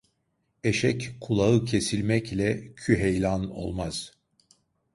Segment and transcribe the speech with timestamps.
[0.63, 4.11] Eşek, kulağı kesilmekle küheylan olmaz.